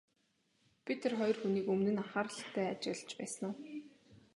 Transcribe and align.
Би 0.85 0.93
тэр 1.01 1.13
хоёр 1.19 1.37
хүнийг 1.39 1.65
өмнө 1.73 1.91
нь 1.93 2.01
анхааралтай 2.03 2.67
ажиглаж 2.73 3.11
байсан 3.19 3.43
уу? 3.49 3.55